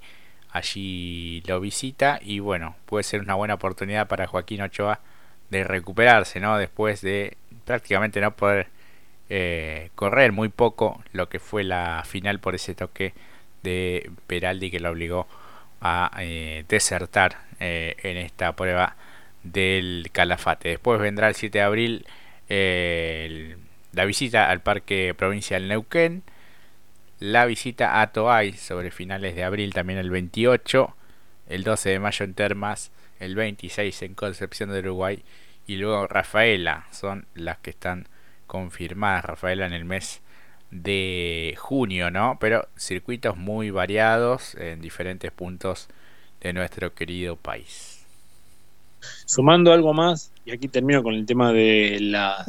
allí 0.52 1.44
lo 1.46 1.60
visita 1.60 2.20
y 2.24 2.40
bueno, 2.40 2.76
puede 2.86 3.04
ser 3.04 3.22
una 3.22 3.36
buena 3.36 3.56
oportunidad 3.56 4.08
para 4.08 4.28
Joaquín 4.28 4.62
Ochoa 4.62 5.02
de 5.50 5.64
recuperarse, 5.64 6.40
¿no? 6.40 6.58
Después 6.58 7.02
de 7.02 7.38
prácticamente 7.66 8.22
no 8.22 8.36
poder 8.36 8.70
correr 9.96 10.32
muy 10.32 10.48
poco 10.50 11.04
lo 11.12 11.28
que 11.28 11.40
fue 11.40 11.64
la 11.66 12.04
final 12.06 12.40
por 12.40 12.56
ese 12.56 12.76
toque 12.76 13.14
de 13.68 14.12
Peraldi 14.28 14.72
que 14.72 14.80
lo 14.80 14.92
obligó 14.92 15.28
a 15.82 16.12
eh, 16.20 16.66
desertar 16.68 17.38
eh, 17.60 17.96
en 18.04 18.18
esta 18.18 18.56
prueba 18.56 18.96
del 19.44 20.10
Calafate. 20.12 20.70
Después 20.70 21.00
vendrá 21.00 21.28
el 21.28 21.36
7 21.36 21.58
de 21.58 21.64
abril 21.64 22.06
la 23.94 24.06
visita 24.06 24.50
al 24.50 24.62
Parque 24.62 25.14
Provincial 25.18 25.68
Neuquén, 25.68 26.24
la 27.20 27.46
visita 27.46 28.02
a 28.02 28.12
Toay 28.12 28.54
sobre 28.54 28.92
finales 28.92 29.36
de 29.36 29.44
abril 29.44 29.74
también 29.74 29.98
el 29.98 30.12
28, 30.12 30.96
el 31.50 31.64
12 31.64 31.90
de 31.90 32.00
mayo 32.00 32.24
en 32.26 32.34
Termas, 32.36 32.92
el 33.20 33.36
26 33.36 34.04
en 34.04 34.14
Concepción 34.14 34.70
de 34.72 34.80
Uruguay 34.80 35.24
y 35.66 35.78
luego 35.78 36.08
Rafaela 36.08 36.86
son 36.92 37.26
las 37.34 37.58
que 37.58 37.72
están 37.72 38.08
confirmadas 38.46 39.26
Rafaela 39.26 39.66
en 39.66 39.74
el 39.74 39.86
mes 39.86 40.22
de 40.72 41.56
junio, 41.58 42.12
¿no? 42.12 42.38
Pero 42.40 42.68
circuitos 42.78 43.38
muy 43.38 43.72
variados 43.72 44.56
en 44.56 44.82
diferentes 44.82 45.32
puntos 45.32 45.88
de 46.42 46.54
nuestro 46.54 46.94
querido 46.94 47.36
país. 47.36 48.06
Sumando 49.26 49.72
algo 49.72 49.94
más, 49.94 50.32
y 50.46 50.52
aquí 50.52 50.68
termino 50.68 51.04
con 51.04 51.14
el 51.14 51.26
tema 51.26 51.54
de 51.54 52.00
la 52.02 52.46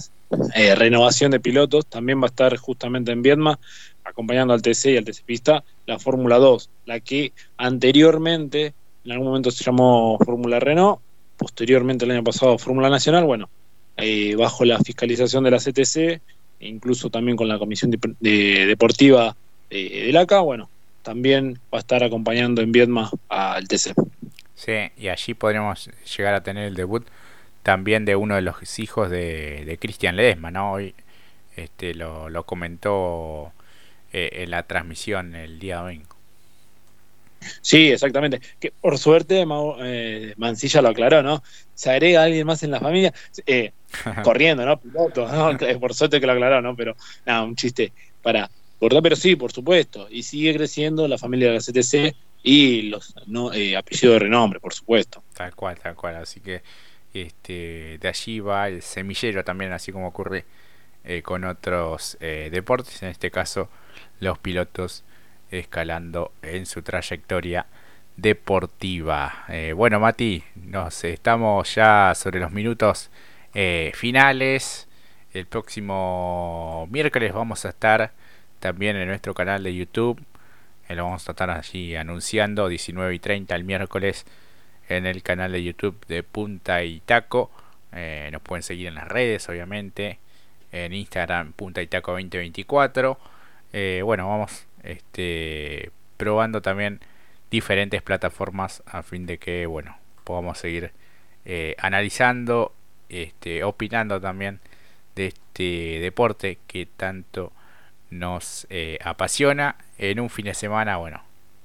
eh, 0.55 0.75
renovación 0.75 1.31
de 1.31 1.41
pilotos, 1.41 1.87
también 1.87 2.21
va 2.21 2.25
a 2.25 2.29
estar 2.29 2.57
justamente 2.57 3.13
en 3.13 3.23
Viedma, 3.23 3.59
acompañando 4.05 4.55
al 4.55 4.63
TC 4.63 4.87
y 4.87 4.97
al 4.97 5.05
TC 5.05 5.23
Pista, 5.25 5.65
la 5.87 5.99
Fórmula 5.99 6.39
2, 6.39 6.71
la 6.87 7.01
que 7.01 7.33
anteriormente, 7.57 8.75
en 9.05 9.13
algún 9.13 9.29
momento 9.29 9.51
se 9.51 9.65
llamó 9.65 10.19
Fórmula 10.19 10.59
Renault, 10.59 11.01
posteriormente 11.37 12.05
el 12.05 12.11
año 12.13 12.25
pasado 12.25 12.59
Fórmula 12.59 12.89
Nacional, 12.89 13.25
bueno, 13.25 13.49
eh, 13.97 14.35
bajo 14.37 14.65
la 14.65 14.79
fiscalización 14.79 15.45
de 15.45 15.51
la 15.51 15.59
CTC, 15.59 16.21
incluso 16.61 17.11
también 17.11 17.37
con 17.37 17.49
la 17.49 17.59
Comisión 17.59 17.91
Deportiva 17.91 19.37
de, 19.71 20.05
del 20.07 20.17
ACA, 20.17 20.41
bueno, 20.41 20.69
también 21.03 21.59
va 21.73 21.79
a 21.79 21.81
estar 21.81 22.03
acompañando 22.03 22.63
en 22.63 22.73
Viedma 22.73 23.11
al 23.29 23.69
TC. 23.69 23.95
Sí, 24.55 24.91
y 24.97 25.09
allí 25.09 25.35
podremos 25.35 25.91
llegar 26.17 26.35
a 26.35 26.43
tener 26.43 26.67
el 26.67 26.75
debut 26.75 27.07
también 27.63 28.05
de 28.05 28.17
uno 28.17 28.35
de 28.35 28.43
los 28.43 28.79
hijos 28.79 29.11
de, 29.11 29.79
Cristian 29.81 30.17
Ledesma, 30.17 30.51
¿no? 30.51 30.73
Hoy 30.73 30.95
este, 31.57 31.95
lo, 31.95 32.29
lo 32.29 32.45
comentó 32.45 33.53
eh, 34.13 34.31
en 34.33 34.51
la 34.51 34.63
transmisión 34.65 35.35
el 35.35 35.59
día 35.59 35.79
domingo. 35.79 36.18
Sí, 37.61 37.91
exactamente. 37.91 38.41
Que 38.59 38.73
por 38.73 38.99
suerte 38.99 39.45
eh, 39.81 40.35
Mancilla 40.37 40.83
lo 40.83 40.89
aclaró, 40.89 41.23
¿no? 41.23 41.43
Se 41.75 41.91
agrega 41.91 42.25
alguien 42.25 42.47
más 42.47 42.63
en 42.63 42.71
la 42.71 42.81
familia, 42.81 43.13
eh, 43.47 43.73
corriendo, 44.25 44.65
¿no? 44.65 44.79
Piloto, 44.79 45.29
¿no? 45.29 45.57
Por 45.81 45.95
suerte 45.95 46.21
que 46.21 46.27
lo 46.27 46.33
aclaró, 46.33 46.61
¿no? 46.61 46.75
Pero 46.77 46.97
nada, 47.25 47.43
un 47.43 47.57
chiste 47.57 47.93
para 48.23 48.51
cortar, 48.79 49.03
pero 49.03 49.17
sí, 49.17 49.37
por 49.37 49.53
supuesto. 49.53 50.09
Y 50.11 50.23
sigue 50.23 50.55
creciendo 50.55 51.07
la 51.09 51.19
familia 51.19 51.49
de 51.49 51.55
la 51.55 51.61
CTC 51.61 52.17
y 52.43 52.83
los 52.83 53.15
no, 53.27 53.53
eh, 53.53 53.77
apellidos 53.77 54.15
de 54.15 54.19
renombre, 54.19 54.61
por 54.61 54.75
supuesto. 54.75 55.23
Tal 55.35 55.55
cual, 55.55 55.79
tal 55.79 55.95
cual. 55.95 56.17
Así 56.17 56.41
que 56.41 56.63
este, 57.15 57.99
de 57.99 58.09
allí 58.09 58.41
va 58.41 58.69
el 58.69 58.83
semillero 58.83 59.45
también, 59.45 59.73
así 59.73 59.93
como 59.93 60.09
ocurre 60.09 60.45
eh, 61.05 61.23
con 61.23 61.45
otros 61.45 62.19
deportes, 62.21 63.03
en 63.03 63.11
este 63.11 63.31
caso 63.31 63.69
los 64.21 64.39
pilotos 64.39 65.05
escalando 65.51 66.33
en 66.43 66.67
su 66.67 66.83
trayectoria 66.83 67.67
deportiva. 68.19 69.45
Eh, 69.49 69.73
bueno, 69.73 70.01
Mati, 70.01 70.43
nos 70.57 71.05
estamos 71.05 71.75
ya 71.75 72.13
sobre 72.17 72.41
los 72.41 72.51
minutos 72.51 73.11
eh, 73.55 73.93
finales. 73.95 74.89
El 75.33 75.47
próximo 75.47 76.89
miércoles 76.91 77.33
vamos 77.33 77.65
a 77.65 77.71
estar 77.71 78.13
también 78.59 78.97
en 78.97 79.07
nuestro 79.09 79.35
canal 79.35 79.63
de 79.63 79.75
YouTube. 79.75 80.21
Eh, 80.89 80.97
lo 80.97 81.05
vamos 81.05 81.29
a 81.29 81.33
estar 81.33 81.49
allí 81.51 81.95
anunciando 81.95 82.69
19 82.69 83.15
y 83.15 83.19
30 83.21 83.55
el 83.55 83.65
miércoles 83.65 84.27
en 84.89 85.07
el 85.07 85.23
canal 85.23 85.53
de 85.53 85.63
YouTube 85.63 86.05
de 86.09 86.23
Punta 86.25 86.83
y 86.83 87.01
Taco. 87.01 87.51
nos 88.33 88.43
pueden 88.43 88.63
seguir 88.63 88.89
en 88.89 88.97
las 88.97 89.07
redes, 89.07 89.49
obviamente. 89.49 90.19
En 90.73 90.93
Instagram, 90.93 91.53
Punta 91.53 91.83
y 91.83 91.87
Taco 91.87 92.13
2024. 92.13 93.19
bueno, 94.03 94.29
vamos 94.29 94.68
este, 94.89 95.91
probando 96.17 96.63
también 96.63 97.01
diferentes 97.51 98.03
plataformas 98.03 98.83
a 98.87 99.03
fin 99.03 99.27
de 99.27 99.39
que 99.39 99.67
bueno 99.67 99.97
podamos 100.25 100.59
seguir 100.59 100.93
eh, 101.45 101.75
analizando 101.79 102.73
este, 103.09 103.65
opinando 103.65 104.21
también 104.21 104.61
de 105.15 105.27
este 105.29 105.99
deporte 106.01 106.59
que 106.67 106.87
tanto 106.87 107.53
nos 108.11 108.67
eh, 108.71 108.99
apasiona 109.05 109.77
en 109.99 110.21
un 110.21 110.31
fin 110.31 110.47
de 110.47 110.55
semana 110.55 110.97
bueno 110.97 111.23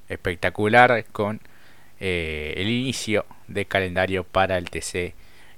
espectacular 0.10 1.06
con 1.12 1.40
eh, 2.00 2.54
el 2.58 2.70
inicio 2.70 3.26
de 3.48 3.66
calendario 3.66 4.26
para 4.26 4.58
el 4.58 4.70
TC 4.70 5.14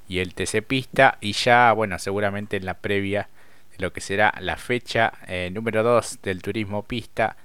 y 0.07 0.19
el 0.19 0.35
TC 0.35 0.61
Pista. 0.61 1.17
Y 1.19 1.33
ya 1.33 1.71
bueno 1.73 1.97
seguramente 1.97 2.57
en 2.57 2.65
la 2.65 2.75
previa 2.75 3.27
de 3.71 3.77
lo 3.79 3.91
que 3.91 4.01
será 4.01 4.33
la 4.39 4.55
fecha 4.55 5.13
número 5.51 5.81
2 5.81 6.19
del 6.21 6.41
turismo 6.43 6.83
pista 6.83 7.35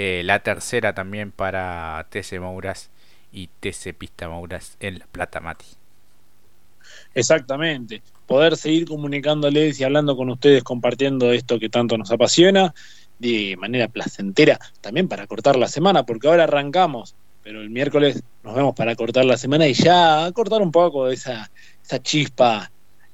eh, 0.00 0.22
la 0.22 0.44
tercera 0.44 0.94
también 0.94 1.32
para 1.32 2.06
TC 2.10 2.38
Mouras 2.38 2.88
y 3.32 3.48
TC 3.48 3.94
Pista 3.98 4.28
Mouras 4.28 4.76
en 4.78 5.00
La 5.00 5.06
Plata 5.08 5.40
Mati. 5.40 5.66
Exactamente. 7.14 8.00
Poder 8.24 8.56
seguir 8.56 8.86
comunicándoles 8.86 9.80
y 9.80 9.82
hablando 9.82 10.16
con 10.16 10.30
ustedes, 10.30 10.62
compartiendo 10.62 11.32
esto 11.32 11.58
que 11.58 11.68
tanto 11.68 11.98
nos 11.98 12.12
apasiona 12.12 12.72
de 13.18 13.56
manera 13.56 13.88
placentera, 13.88 14.60
también 14.80 15.08
para 15.08 15.26
cortar 15.26 15.56
la 15.56 15.66
semana, 15.66 16.04
porque 16.04 16.28
ahora 16.28 16.44
arrancamos, 16.44 17.16
pero 17.42 17.60
el 17.60 17.68
miércoles 17.68 18.22
nos 18.44 18.54
vemos 18.54 18.76
para 18.76 18.94
cortar 18.94 19.24
la 19.24 19.36
semana 19.36 19.66
y 19.66 19.74
ya 19.74 20.30
cortar 20.32 20.62
un 20.62 20.70
poco 20.70 21.08
esa, 21.08 21.50
esa 21.82 22.00
chispa 22.00 22.70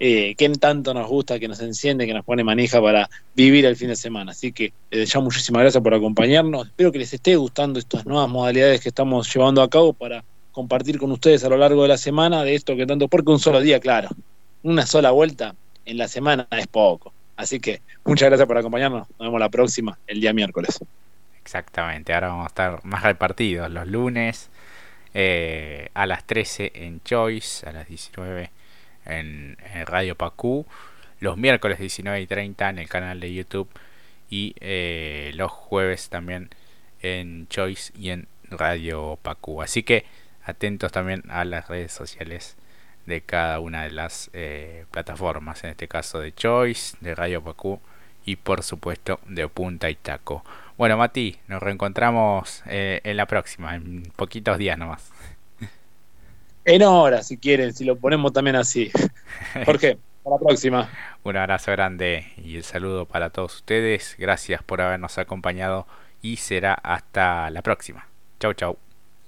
eh, 0.07 0.35
que 0.35 0.51
tanto 0.51 0.93
nos 0.93 1.09
gusta, 1.09 1.40
que 1.40 1.49
nos 1.49 1.61
enciende, 1.61 2.07
que 2.07 2.12
nos 2.12 2.27
pone 2.27 2.45
manija 2.45 2.79
para 2.79 3.09
vivir 3.35 3.64
el 3.64 3.75
fin 3.75 3.88
de 3.88 3.97
semana. 3.97 4.33
Así 4.33 4.53
que 4.53 4.75
desde 4.90 5.07
ya 5.07 5.21
muchísimas 5.21 5.62
gracias 5.62 5.83
por 5.83 5.95
acompañarnos. 5.95 6.67
Espero 6.67 6.93
que 6.93 6.99
les 6.99 7.14
esté 7.14 7.37
gustando 7.37 7.79
estas 7.79 8.05
nuevas 8.05 8.29
modalidades 8.29 8.83
que 8.83 8.90
estamos 8.90 9.33
llevando 9.33 9.62
a 9.62 9.71
cabo 9.71 9.95
para 9.95 10.23
compartir 10.53 10.99
con 10.99 11.11
ustedes 11.11 11.43
a 11.45 11.49
lo 11.49 11.57
largo 11.57 11.81
de 11.81 11.88
la 11.88 11.97
semana 11.97 12.45
de 12.45 12.55
esto 12.55 12.77
que 12.77 12.85
tanto, 12.85 13.09
porque 13.09 13.31
un 13.31 13.38
solo 13.38 13.62
día, 13.62 13.81
claro, 13.81 14.11
una 14.62 14.85
sola 14.85 15.11
vuelta 15.11 15.55
en 15.87 15.97
la 15.97 16.07
semana 16.07 16.47
es 16.51 16.67
poco. 16.67 17.14
Así 17.37 17.59
que 17.59 17.81
muchas 18.05 18.29
gracias 18.29 18.47
por 18.47 18.59
acompañarnos. 18.59 19.09
Nos 19.09 19.19
vemos 19.19 19.40
la 19.40 19.49
próxima, 19.49 19.99
el 20.07 20.21
día 20.21 20.35
miércoles. 20.35 20.81
Exactamente, 21.43 22.12
ahora 22.12 22.29
vamos 22.29 22.45
a 22.45 22.49
estar 22.49 22.85
más 22.85 23.03
repartidos 23.05 23.71
los 23.71 23.87
lunes 23.87 24.51
eh, 25.14 25.88
a 25.95 26.05
las 26.05 26.25
13 26.25 26.73
en 26.75 27.01
Choice, 27.03 27.67
a 27.67 27.73
las 27.73 27.88
19 27.88 28.51
en, 29.05 29.57
Radio 29.87 30.14
Pacú, 30.17 30.67
los 31.21 31.37
miércoles 31.37 31.79
19 31.79 32.21
y 32.21 32.27
30 32.27 32.71
en 32.71 32.79
el 32.79 32.88
canal 32.88 33.21
de 33.21 33.33
YouTube 33.33 33.69
y 34.31 34.55
eh, 34.61 35.33
los 35.35 35.51
jueves 35.51 36.09
también 36.09 36.51
en 37.01 37.49
Choice 37.49 37.93
y 37.97 38.11
en 38.11 38.29
Radio 38.51 39.19
Pacú. 39.23 39.62
Así 39.62 39.83
que 39.83 40.05
atentos 40.45 40.93
también 40.93 41.23
a 41.29 41.45
las 41.45 41.69
redes 41.69 41.93
sociales 41.93 42.57
de 43.07 43.21
cada 43.21 43.61
una 43.61 43.85
de 43.85 43.90
las 43.90 44.31
eh, 44.33 44.87
plataformas, 44.90 45.64
en 45.64 45.71
este 45.71 45.88
caso 45.88 46.21
de 46.21 46.35
Choice, 46.35 46.97
de 47.01 47.14
Radio 47.14 47.43
Pacú 47.43 47.81
y 48.25 48.37
por 48.37 48.62
supuesto 48.62 49.21
de 49.27 49.47
Punta 49.49 49.90
y 49.90 49.97
Taco. 49.97 50.45
Bueno, 50.77 50.97
Mati, 50.97 51.38
nos 51.47 51.62
reencontramos 51.62 52.62
eh, 52.67 53.01
en 53.05 53.17
la 53.17 53.27
próxima, 53.27 53.77
en 53.77 54.03
poquitos 54.17 54.59
días 54.59 54.79
nomás. 54.79 55.12
En 56.64 56.83
hora, 56.83 57.22
si 57.22 57.37
quieren, 57.37 57.74
si 57.74 57.85
lo 57.85 57.96
ponemos 57.96 58.33
también 58.33 58.57
así. 58.57 58.90
¿Por 59.64 59.79
qué? 59.79 59.98
Hasta 60.18 60.31
la 60.31 60.38
próxima. 60.38 60.90
Un 61.22 61.37
abrazo 61.37 61.72
grande 61.72 62.33
y 62.37 62.57
el 62.57 62.64
saludo 62.64 63.07
para 63.07 63.31
todos 63.31 63.57
ustedes. 63.57 64.16
Gracias 64.18 64.62
por 64.62 64.81
habernos 64.81 65.18
acompañado 65.18 65.87
y 66.22 66.37
será 66.37 66.74
hasta 66.74 67.50
la 67.50 67.62
próxima. 67.62 68.09
Chau, 68.40 68.55
chau. 68.55 68.84